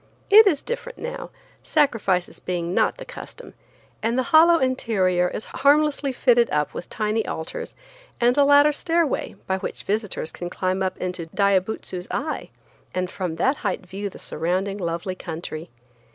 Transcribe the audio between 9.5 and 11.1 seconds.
which visitors can climb up